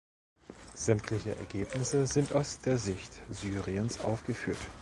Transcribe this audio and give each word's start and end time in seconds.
Sämtliche 0.73 1.35
Ergebnisse 1.35 2.07
sind 2.07 2.33
aus 2.33 2.57
der 2.59 2.79
Sicht 2.79 3.21
Syriens 3.29 3.99
aufgeführt. 3.99 4.57